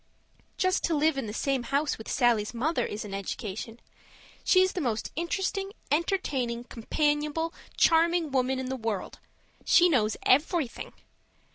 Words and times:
Just 0.57 0.83
to 0.85 0.95
live 0.95 1.15
in 1.15 1.27
the 1.27 1.31
same 1.31 1.61
house 1.61 1.99
with 1.99 2.09
Sallie's 2.09 2.55
mother 2.55 2.87
is 2.87 3.05
an 3.05 3.13
education. 3.13 3.79
She's 4.43 4.71
the 4.73 4.81
most 4.81 5.11
interesting, 5.15 5.73
entertaining, 5.91 6.63
companionable, 6.63 7.53
charming 7.77 8.31
woman 8.31 8.57
in 8.57 8.65
the 8.69 8.75
world; 8.75 9.19
she 9.63 9.89
knows 9.89 10.17
everything. 10.23 10.93